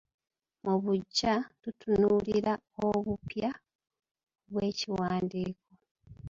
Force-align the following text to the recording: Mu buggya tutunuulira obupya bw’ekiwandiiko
Mu 0.63 0.73
buggya 0.83 1.33
tutunuulira 1.61 2.53
obupya 2.85 3.51
bw’ekiwandiiko 4.49 5.67